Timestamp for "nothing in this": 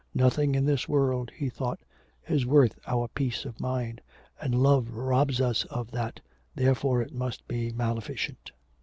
0.15-0.89